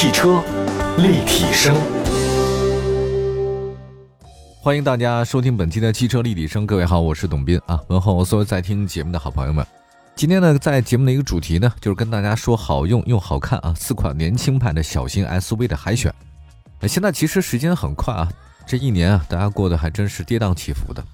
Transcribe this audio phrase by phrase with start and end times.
[0.00, 0.40] 汽车
[0.98, 1.74] 立体声，
[4.60, 6.64] 欢迎大家收听本期的汽车立体声。
[6.64, 9.66] 各位好，我是董斌啊，问候所有在听节目的好朋友们。
[10.14, 16.14] 今天呢，在节目的一个主题呢，就是跟大家说好用又好看啊，四款年轻派的小型 SUV 的海选。
[16.82, 18.28] 现在其实时间很快啊，
[18.64, 21.04] 这一年啊，大家过得还真是跌宕起伏的。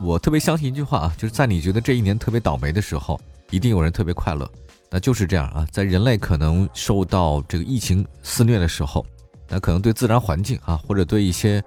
[0.00, 3.20] 我特别相信一句话啊，就是在你觉得这一年特别倒霉的时候，
[3.50, 4.50] 一定有人特别快乐。
[4.90, 9.04] 那就是这样啊，在人类可能受到这个疫情肆虐的时候，
[9.48, 11.62] 那可能对自然环境啊，或者对一些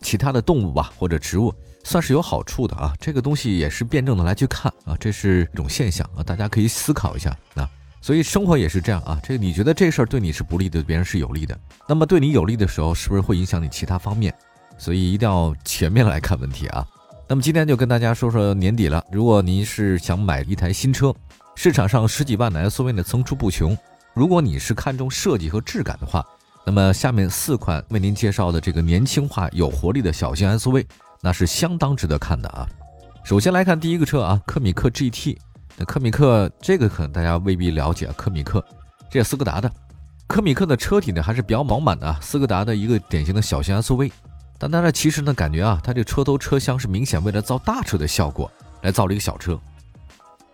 [0.00, 1.52] 其他的动物吧，或者植物。
[1.84, 7.66] 算是有好处的啊，这个东西也是辩证的来去看啊，这是一种现象啊，大家可以思考一下啊。
[8.02, 11.58] 所以生活也是这样啊，这你觉得这事儿对你是不利的，别人是有利的，
[11.88, 14.34] 那么对你有利的时候，是不是会影响你其他方面？
[14.76, 16.86] 所以一定要全面来看问题啊。
[17.26, 21.14] 那么今天就跟大家说说年底了，如果您是想买一台新车，
[21.60, 23.76] 市场上十几万的 SUV 呢层出不穷，
[24.14, 26.24] 如果你是看重设计和质感的话，
[26.64, 30.86] 那么下面四款为您介绍的这个年轻化有活力的小型 SUV。
[31.20, 32.64] 那是相当值得看的啊！
[33.24, 35.36] 首先来看第一个车啊，科米克 GT。
[35.76, 38.64] 那科米克这个可能大家未必了解，科米克
[39.10, 39.68] 这斯柯达的。
[40.28, 44.12] 科米克的车体呢还是比较饱满的啊，斯柯达的一个典型的小型 SUV。
[44.58, 48.48] 但大家其实呢感觉啊，它这车头车厢是明显为了造大车的效果
[48.82, 49.58] 来造了一个小车。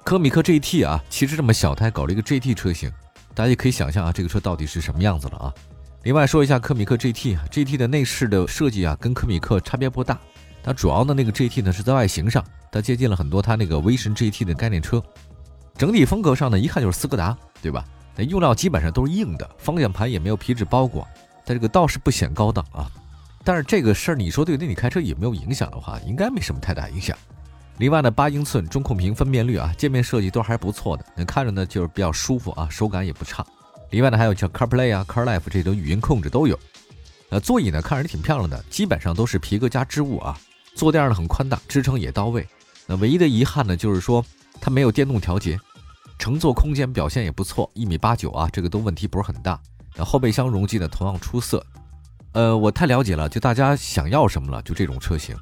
[0.05, 2.93] 科米克 GT 啊，其实这么小，它还搞了一个 GT 车型，
[3.35, 5.55] 大家也可以想象啊，这个车到底是什么样子了啊？
[6.03, 10.21] 另外说一下科米克 GT，GT 的内饰的设计啊，跟科米克差别不大。
[10.63, 15.03] 它主要的那个 GT 呢是在外形上，它接近了很多它那个威神 GT 的概念车，
[15.79, 17.83] 整体风格上呢一看就是斯柯达，对吧？
[18.15, 21.09] 那用料基本上都是硬的，方向盘也没有皮质包裹，
[21.47, 22.91] 它这个倒是不显高档啊。
[23.43, 27.17] 但是这个事儿你说对那你开车有没有影响的话，应该没什么太大影响。
[27.79, 33.45] 另外呢，八英寸中控屏分辨率啊，界面设计都还不错的，那看着呢就是比较舒服啊，手感也不差。
[33.91, 36.59] 另外呢，还有像 CarPlay 啊、CarLife 这种语音控制都有。
[37.31, 40.39] 呃，座椅呢看着挺漂亮的，基本上都是皮革加织物啊。
[40.75, 42.47] 坐垫呢很宽大，支撑也到位。
[42.87, 44.25] 那唯一的遗憾呢，就是说
[44.61, 45.59] 它没有电动调节。
[46.17, 49.61] 乘坐空间表现也不错，一米八九啊，这个都问题不是很大。
[49.97, 51.65] 那后备箱容积呢同样出色。
[52.33, 55.37] 呃，我太了解了，就大家想要什么了，就这种车型。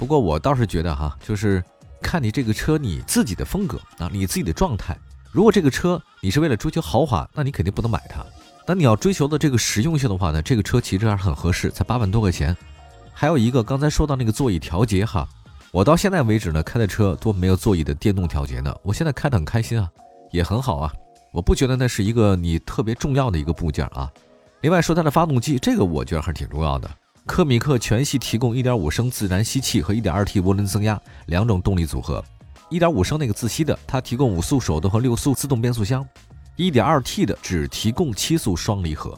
[0.00, 1.62] 不过我倒是觉得哈，就是
[2.00, 4.96] 看你这个车你自己的风格啊，你自己的状态。
[5.30, 8.24] 如果这个车你是为了追求豪华，那你肯定不能买它。
[8.66, 12.56] 那你要追求的这个实用性的话呢，这个车其实还是很合适，才八万多块钱。
[13.12, 15.28] 还有一个，刚才说到那个座椅调节哈，
[15.70, 18.74] 我到现在为止呢开的车都没有座椅的电动调节呢。
[18.82, 19.86] 我现在开的很开心啊，
[20.32, 20.90] 也很好啊，
[21.30, 24.10] 我不觉得那是一个你特别重要的一个部件啊。
[24.62, 26.90] 另外说它的发动机，这个我觉得还是挺重要的。
[27.30, 32.22] 科米克全系提供1.5升自然吸气和 1.2T 涡轮增压两种动力组合
[32.70, 36.04] ，1.5升那个自吸的它提供五速手动和六速自动变速箱
[36.56, 39.16] ，1.2T 的只提供七速双离合。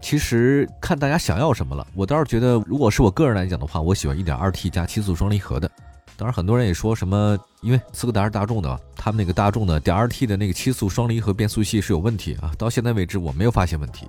[0.00, 5.70] 其实看大家想要什么了，我倒是觉得，如果是我个人来讲的话，我喜欢一点二 T 加七速双离合的。
[6.16, 12.52] 当然，很多人也说什么，因为斯柯达是大众的，他们那个大众的点二 T 的那个七速双离合变速器是有问题啊。
[12.58, 14.08] 到现在为止，我没有发现问题。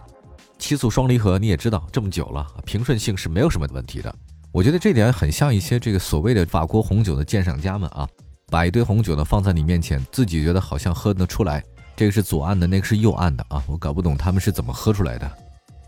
[0.64, 4.16] 七速双离合你也知道，这么久了，平顺性是没有什么问题的。
[4.50, 8.08] 我觉得这点很像一些这个所谓的法国红酒的鉴赏家们啊，
[8.48, 11.62] 把一堆红酒呢放在你面前，自己觉得好像喝得出来，
[11.98, 15.30] 这个是左岸的，那个是右岸的啊，我搞不懂他们是怎么喝出来的。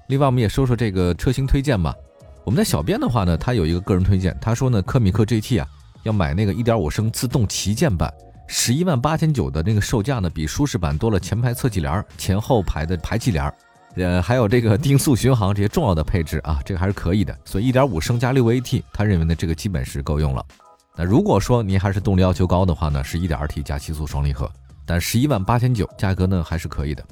[0.09, 1.95] 另外，我们也说说这个车型推荐吧。
[2.43, 5.67] 我们的小编的话呢，他有一个个人推荐，他说呢，科米克 GT 啊，
[6.03, 8.13] 要买那个1.5升自动旗舰版，
[8.45, 13.49] 十一万八千九的那个售价呢，比舒适版多了前排侧气帘、前后排的排气帘，
[13.95, 17.37] 呃，还有这个定速巡航这些重要的配置啊，这个还是可以的。
[17.45, 20.45] 所以1.5升加 6AT，他认为呢，这个基本是够用了。
[20.95, 24.49] 那如果说您还是动力要求高的话呢，是一点二 T 加七速双离合，
[24.85, 27.03] 但十一万八千九价格呢还是可以的。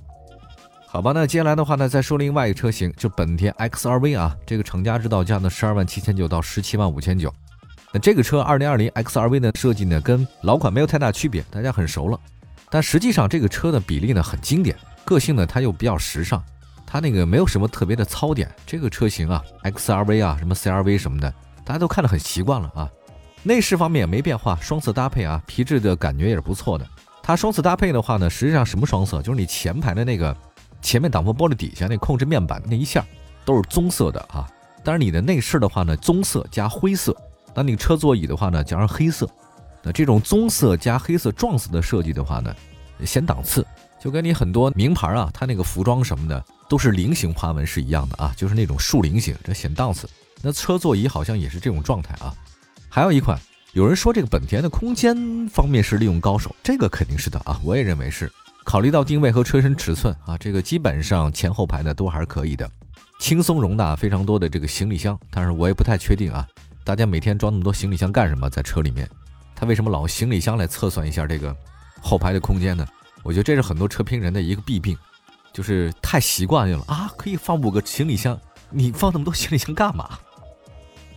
[0.85, 7.33] 好吧，那接下来的话呢，再说另外一个车型，就本田 XRV 啊，这个厂家指导价呢，十二万七千九到十七万五千九。
[7.91, 12.19] 那这个车二零二零 XRV 的设计呢，跟老款没有太大区别，大家很熟了。
[12.69, 16.43] 但实际上这个车的比例呢很经典，个性呢它又比较时尚，
[16.93, 18.47] 它那个没有什么特别的槽点。
[18.67, 21.33] 这个车型啊，XRV 啊，什么 CRV 什么的，
[21.65, 22.87] 大家都看得很习惯了啊。
[23.41, 26.87] 内饰方面也没变化，双色搭配啊，皮质的感觉也是不错的。
[27.23, 29.23] 它双色搭配的话呢，实际上什么双色？
[29.23, 30.37] 就是你前排的那个。
[30.83, 33.05] 前面挡风玻璃底下那控制面板那一下
[33.45, 34.45] 都是棕色的啊，
[34.83, 37.15] 但是你的内饰的话呢，棕色加灰色，
[37.55, 39.25] 那你车座椅的话呢，加上黑色，
[39.81, 42.53] 那这种棕色加黑色撞色的设计的话呢，
[43.05, 43.65] 显档次，
[43.97, 46.43] 就跟你很多名牌啊，它那个服装什么的
[46.73, 50.09] 都是菱形花纹是一样的啊，就是那种竖菱形，这显档次。
[50.41, 52.33] 那车座椅好像也是这种状态啊。
[52.89, 53.39] 还有一款，
[53.73, 58.27] 有人说这个本田的空间方面是利用高手，这个肯定是的啊，我也认为是。
[58.63, 62.67] 考虑到定位和车身尺寸啊，这个基本上前后排呢都还是可以的，
[63.19, 65.15] 轻松容纳非常多的这个行李箱。
[65.29, 66.43] 但是我也不太确定啊，
[66.83, 68.49] 大家每天装那么多行李箱干什么？
[68.49, 69.07] 在车里面，
[69.55, 71.55] 他为什么老行李箱来测算一下这个
[72.01, 72.83] 后排的空间呢？
[73.21, 74.97] 我觉得这是很多车评人的一个弊病，
[75.53, 78.37] 就是太习惯性了啊，可以放五个行李箱，
[78.71, 80.09] 你放那么多行李箱干嘛？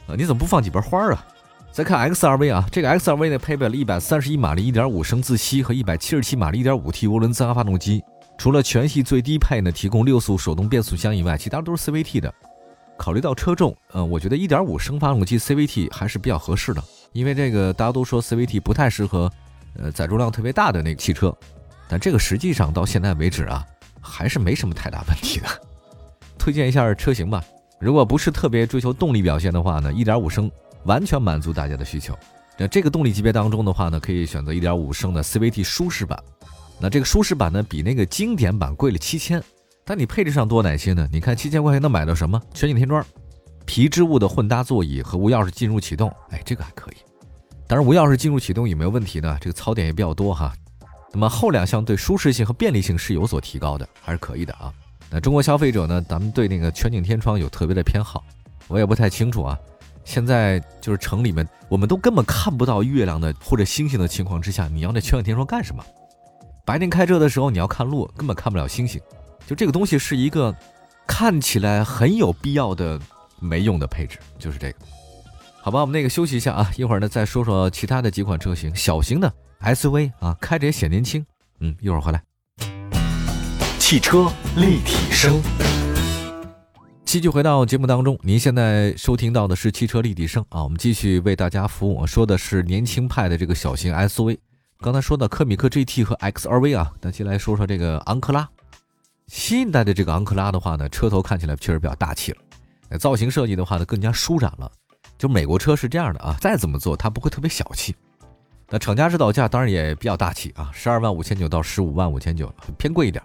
[0.06, 1.26] 啊，你怎么不放几盆花啊？
[1.72, 8.02] 再看 XRV 啊，这个 XRV 呢配备了一百三十一马力1.5升自吸和一百七十七马力 1.5T 涡轮增压发动机。
[8.38, 12.32] 除了全系最低配呢提供六速手动变速箱以外，其他都是 CVT 的。
[12.98, 19.30] 考虑到车重，嗯，我觉得1.5升发动机 CVT 还是比较合适的，因为这个大家都说 CVT 不太适合，
[19.78, 21.34] 呃，载重量特别大的那个汽车。
[21.88, 23.62] 但这个实际上到现在为止啊，
[24.06, 25.46] 还是没什么太大问题的。
[26.38, 27.42] 推荐一下车型吧，
[27.80, 30.50] 如果不是特别追求动力表现的话呢，1.5升。
[30.84, 32.16] 完全满足大家的需求。
[32.56, 36.16] 那这个动力级别当中的话呢，可以选择1.5升的 CVT 舒适版。
[36.78, 39.42] 那这个舒适版呢，比那个经典版贵了七千，
[39.84, 41.08] 但你配置上多哪些呢？
[41.10, 42.40] 你看七千块钱能买到什么？
[42.54, 43.04] 全景天窗、
[43.64, 46.08] 皮织物的混搭座椅和无钥匙进入启动。
[46.30, 46.94] 哎，这个还可以。
[47.66, 49.36] 当然，无钥匙进入启动有没有问题呢？
[49.40, 50.54] 这个槽点也比较多哈。
[51.16, 54.70] 那么后两项对舒适性和便利性是有所提高的，还是可以的啊。
[55.08, 58.22] 那中国消费者呢，咱们对那个全景天窗有特别的偏好，
[58.68, 59.58] 我也不太清楚啊。
[60.04, 65.82] 现在就是城里面，我们都根本看不到月亮的或者星星的情况之下，你要那全景天窗干什么？
[66.66, 69.00] 白天开车的时候你要看路，根本看不了星星。
[69.46, 70.54] 就这个东西是一个
[71.06, 73.00] 看起来很有必要的
[73.40, 74.78] 没用的配置，就是这个。
[75.62, 81.24] 好吧，我们那个休息一下啊，一会儿呢再说说其他的几款车型，小型的 SUV 啊，开着也显年轻。
[81.60, 82.22] 嗯，一会儿回来。
[83.78, 85.40] 汽车立体声。
[87.04, 92.06] 继续回到节目当中，您现在收听到的是汽车立体声啊，我们继续为大家服务。
[92.06, 94.38] 说的是年轻派的这个小型 SUV，
[94.80, 98.48] 刚才说到科米克 GT 和 XRV 啊，那先来说说这个昂克拉。
[99.28, 104.70] 新一代的这个昂克拉的话呢，车头看起来确实比较大气了，造型设计的话呢更加舒展了。
[105.16, 107.94] 就美国车是这样的啊，再怎么做它不会特别小气。
[108.68, 113.22] 那厂家指导价当然也比较大气啊，十二万五千九到十五万五千九，偏贵一点。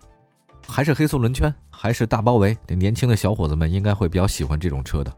[0.67, 5.11] 还是黑色轮圈，还是大包围，年轻的小伙子们应该会比较喜欢这种车的。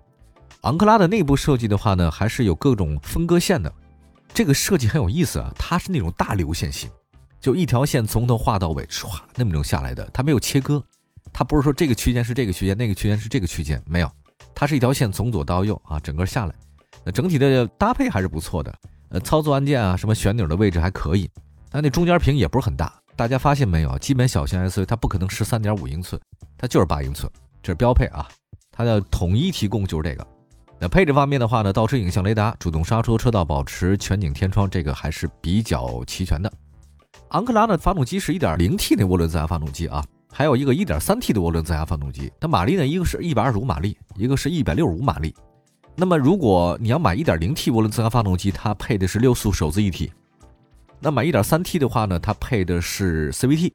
[0.61, 3.71] 昂克拉的内部设计的话呢，还是有各种分割线的，
[4.33, 5.53] 这个设计很有意思啊。
[5.59, 6.89] 它是那种大流线型，
[7.41, 10.81] 就一条线从头画到尾，唰那么种下来的，它没有切割，
[11.33, 14.09] 它不是说这个区间是这个区间，那个区间是这个区间，没有，
[14.55, 16.55] 它是一条线从左到右啊，整个下来，
[17.03, 18.73] 那整体的搭配还是不错的。
[19.13, 21.29] 呃，操作按键啊，什么旋钮的位置还可以，
[21.69, 22.91] 但那中间屏也不是很大。
[23.15, 23.95] 大家发现没有？
[23.99, 26.19] 基本小型 SUV 它不可能十三点五英寸，
[26.57, 27.31] 它就是八英寸，
[27.61, 28.27] 这是标配啊。
[28.71, 30.27] 它的统一提供就是这个。
[30.79, 36.51] 那配置方面的话呢，倒车影像雷达、主动刹车、车道保持、全景天窗，这个还是比较齐全的。
[37.29, 42.33] 昂克拉的发动机是一点零 T 那涡轮增压发动机啊，还有一个一点三 T 的涡轮增压发动机。
[42.39, 45.35] 它马力呢，一个是一百二十五马力，一个是一百六十五马力。
[45.95, 50.11] 那么如果你要买一点零 T 涡轮增压发动机，它配的是六速手自一体。
[50.99, 53.71] 那买一点三 T 的话呢，它配的是 CVT，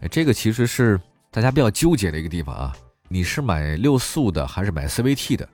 [0.00, 1.00] 哎，这个其实是
[1.30, 2.76] 大家比较纠结的一个地方啊。
[3.08, 5.48] 你是买六速的还是买 CVT 的？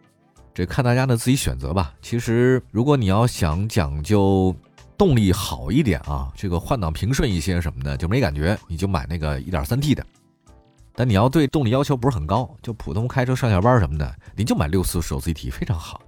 [0.53, 1.95] 这看大家的自己选择吧。
[2.03, 4.55] 其实如果你要想讲究
[4.97, 10.05] 动力好一点啊，这个换挡平顺一些什么的就没感觉，你就买那个一点三 T 的。
[10.99, 16.03] 但你要对动力要求不是很高，就普通开车上下班什么的，你就买六速手自一体非常好，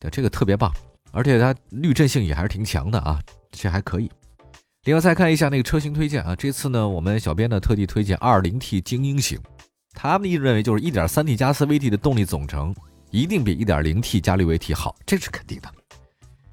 [0.00, 0.72] 对，这个特别棒，
[1.10, 3.20] 而且它滤震性也还是挺强的啊。
[3.50, 4.10] 这还可以。
[4.84, 9.38] 另外再看一下那个车型推荐啊，这次呢，我们小编呢特地推荐 2.0T 精英型。
[9.92, 12.74] 他们一直认为就是 1.3T 加 CVT 的动力总成
[13.10, 15.70] 一定比 1.0T 加六 AT 好，这是肯定的，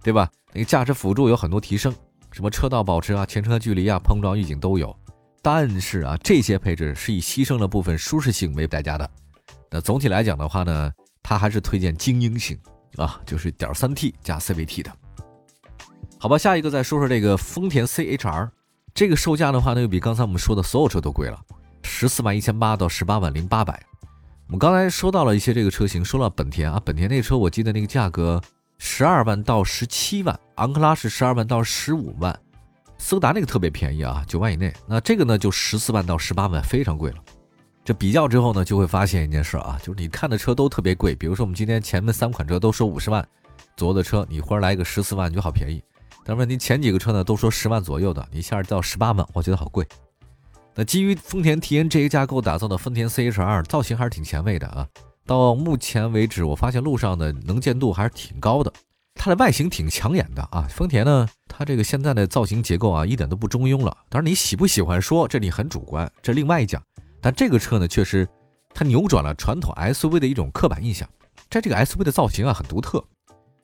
[0.04, 0.30] 对吧？
[0.52, 1.96] 那个驾驶辅助有很多提升，
[2.30, 4.94] 什么车道保持啊、前车距离啊、碰撞预警都有。
[5.42, 9.10] 但是啊，这些配置是以牺牲了部分舒适性为代价的。
[9.72, 10.92] 那总体来讲的话呢，
[11.24, 12.60] 它还是推荐精英型
[12.98, 14.92] 啊，就是 1.3T 加 CVT 的。
[16.20, 18.50] 好吧，下一个再说说这个丰田 CHR，
[18.94, 21.40] 这个售价的话呢，又比刚才我们说的所有车都贵了，
[21.84, 23.82] 十四万一千八到十八万零八百。
[24.48, 28.42] 我们刚才说到了一些这个车型，说了本田啊，本田那车我记得那个价格
[28.80, 32.38] 十二万到十七万，昂克拉是十二万到十五万，
[33.00, 34.72] 斯柯达那个特别便宜啊，九万以内。
[34.86, 37.18] 那这个呢就十四万到十八万，非常贵了。
[37.84, 41.16] 这比较之后呢，就会发现一件事啊，就是你看的车都特别贵。
[41.16, 43.28] 比如说我们今天前面三款车都说五十万
[43.76, 45.82] 左右的车，你忽然来一个十四万，你就好便宜。
[46.24, 49.88] 但问题前几个车呢都说十万左右的，一下到十八万，我觉得好贵。
[50.76, 54.88] 那基于丰田 TNGA 架构打造的丰田 CHR 造型还是挺前卫的啊。
[55.26, 58.72] 到目前为止，我发现路上的能见度还是挺高的。
[59.20, 60.66] 它的外形挺抢眼的啊。
[60.70, 63.96] 丰田呢，它这个现在的造型结构啊，一点都不中庸了。
[64.08, 66.82] 当然你喜不喜欢说，这里很主观，这另外一讲。
[67.20, 68.26] 但这个车呢，确实
[68.74, 71.08] 它扭转了传统 SUV 的一种刻板印象。
[71.50, 73.04] 在这个 SUV 的造型啊，很独特。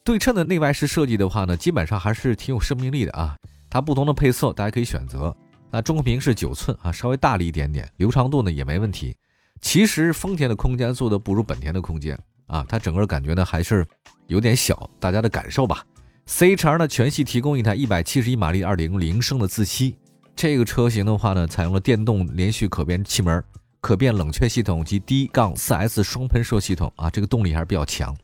[0.03, 3.37] 对称的内外饰设计的话呢，基本上还是挺有生命力的啊。
[3.69, 5.33] 它不同的配色大家可以选择。
[5.71, 9.15] 那中控屏是九寸啊，稍微大了一点点，流畅度呢也没问题。
[9.61, 13.85] 其实丰田的空间做的不如本田的空间啊，它整个感觉呢还是
[14.27, 15.83] 有点小，大家的感受吧。
[16.27, 19.95] CHR 呢全系提供一台一百七十一马力、二点零升的自吸，
[20.35, 23.43] 这个车型的话呢，采用了电动连续可变气门、
[23.79, 28.15] 可变冷却系统及 D 杠四 S 双喷射系统啊，这个动力还是比较强。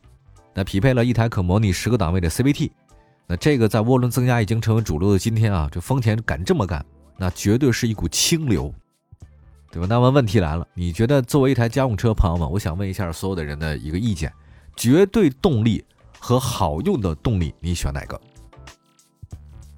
[0.54, 2.70] 那匹配了一台可模拟十个档位的 CVT，
[3.26, 6.84] 那这个在涡轮增压已经成为主流的今天啊，这丰田敢这么干，
[7.16, 8.74] 那绝对是一股清流，
[9.72, 9.86] 对吧？
[9.88, 14.30] 那么问题来了，你觉得作为一台家用车，朋友们，我想问一下所有的人的一个意见：
[14.76, 15.82] 绝对动力
[16.20, 18.20] 和好用的动力，你选哪个？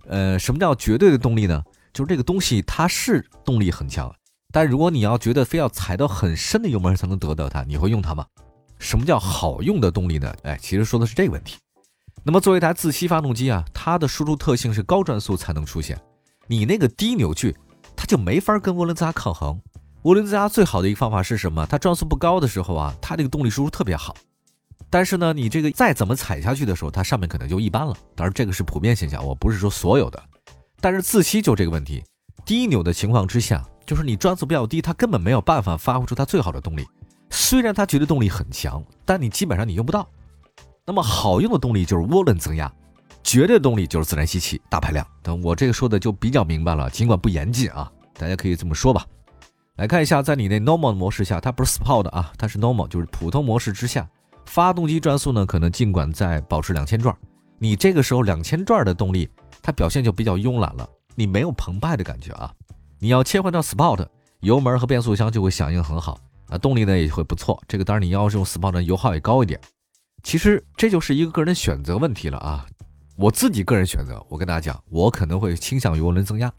[0.09, 1.63] 呃，什么叫绝对的动力呢？
[1.93, 4.13] 就是这个东西它是动力很强，
[4.53, 8.27] 但如果你要觉得非要踩到很深的油门才能得到它，你会用它吗？
[8.81, 10.35] 什么叫好用的动力呢？
[10.43, 11.57] 哎，其实说的是这个问题。
[12.25, 15.97] 那么作为一台自吸发动机啊，它的输出特性是高转速才能出现，
[16.49, 17.57] 你那个低扭矩，
[17.95, 19.61] 它就没法跟涡轮增压抗衡。
[20.05, 21.67] 涡轮增压最好的一个方法是什么？
[21.67, 24.15] 它转速不高的时候啊，它这个动力输出特别好。
[24.91, 27.95] 但是呢，你这个再怎么踩下去的时候，它上面可能就一般了。
[28.15, 30.23] 当然这个是普遍现象，我不是说所有的。
[30.79, 32.05] 但是自吸就这个问题，
[32.45, 36.87] 低扭的情况之下，就是你转速比较低，它根本没有办法发挥出它最好的动力。
[37.31, 40.07] 虽然它绝对动力很强，但你基本上你用不到。
[40.85, 42.71] 那么好用的动力就是涡轮增压，
[43.23, 45.05] 绝对动力就是自然吸气大排量。
[45.23, 49.07] 等我这个说的就比较明白了，尽管不严谨啊，大家可以这么说吧。
[49.77, 54.09] 来看一下，在你那 normal 模式下，它不是 sport 啊，它是 normal，就是普通模式之下，
[54.47, 57.17] 发动机转速呢可能尽管在保持两千转，
[57.59, 59.29] 你这个时候两千转的动力，
[59.63, 62.53] 它表现就比较慵懒了，你没有澎湃的感觉啊。
[63.01, 64.07] 你要切换到 sport，
[64.41, 66.19] 油门和变速箱就会响应很好。
[66.49, 67.61] 啊，动力呢也会不错。
[67.67, 69.59] 这个当然你要是用 Sport 油耗也高一点。
[70.23, 72.67] 其实这就是一个个人选择问题了啊。
[73.17, 76.53] 我自己个人选择，我跟大家讲，我可能会倾向于涡轮增压，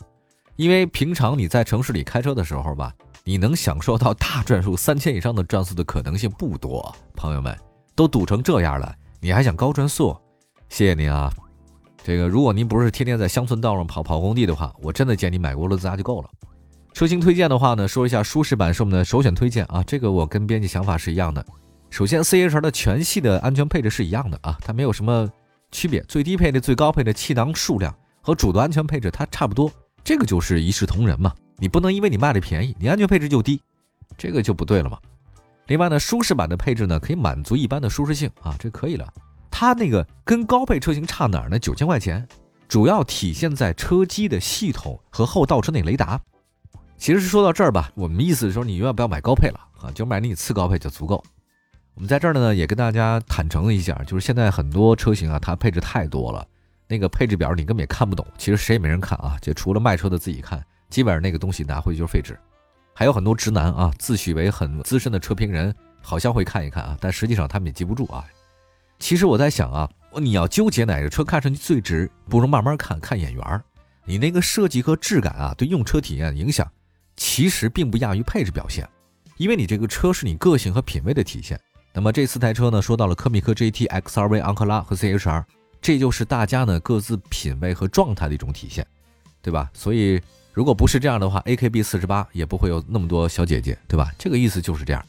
[0.55, 2.93] 因为平常你在城市里开车的时候吧，
[3.23, 6.95] 你能享受到大转速三千以上的转速的可能性不多。
[7.15, 7.55] 朋友们
[7.93, 10.15] 都堵成这样了，你还想高转速？
[10.69, 11.31] 谢谢您啊。
[12.03, 16.29] 这个如果您不是天天在乡村道上跑跑工地的话，我真的建议你买涡轮增压就够了。
[16.93, 21.45] 车型推荐的话呢，说一下舒适版是我们的首选推荐啊，这个我跟编辑想法是一样的。
[21.89, 25.29] 首先，CHR 的全系的安全配置是一样的啊，它没有什么
[25.71, 29.69] 区别，最低配的、最高配的气囊数量和主的安全配置它差不多，
[30.05, 31.33] 这个就是一视同仁嘛。
[31.57, 33.59] 你不能因为你卖的便宜，你安全配置就低，
[34.17, 34.99] 这个就不对了嘛。
[35.67, 39.11] 另外呢，舒适版的配置呢可以满足一般的舒适性啊，这可以了。
[39.49, 41.57] 它那个跟高配车型差哪儿呢？
[41.57, 42.27] 九千块钱，
[42.67, 46.21] 主要体现在车机的系统和后倒车内雷达。
[46.97, 51.23] 其实说到这儿吧，我们意思是说你永远不要买高配了啊，就买你次高配就足够。
[51.93, 56.45] 我们在这儿呢也跟大家坦诚一下，就是现在很多车型啊，它配置太多了，
[56.87, 62.37] 那个配置表你根本也看不懂，其实谁也没人看啊，就除了卖车的自己看，基本上那个东西拿回去就是废纸。
[62.93, 68.23] 还有很多直男啊，自诩为很资深的车评人，好像会看一看啊，但实际上他们也记不住啊。
[68.99, 69.89] 其实我在想啊，
[70.21, 73.61] 你要纠结哪个车看上去最值，不如慢慢看看眼缘儿，
[74.05, 76.65] 你那个设计和质感啊，对用车体验影响。
[77.17, 78.87] 其实并不亚于配置表现，
[79.37, 81.59] 因为你这个车是你个性和品味的体现。
[81.93, 85.43] 那么这四台车呢，说到了科米克 GT、XRV、昂克拉和 CHR，
[85.85, 88.83] 这就是大家呢各自品味和状态的一种体现，
[89.39, 89.69] 对吧？
[89.71, 90.19] 所以
[90.51, 94.11] 如果不是这样的话，AKB 四十八也不会有那么多小姐姐，对吧？
[94.17, 95.05] 这个意思就是这样。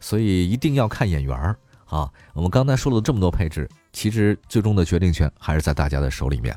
[0.00, 1.56] 所以一定要看眼缘儿
[1.86, 2.12] 啊！
[2.34, 6.54] 我们刚才说了这么多配置，其实最终的决定权还是在大家的手里面。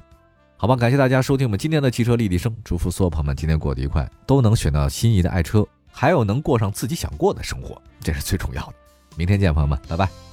[0.57, 8.73] 好吧，感谢大家收听我们今天的汽车立体声，祝福所有朋友们今天过得愉快，都能选到心仪的爱车，还有能过上自己想过的生活，这是最重要的。
[9.15, 10.30] 明天见，朋友们，拜拜。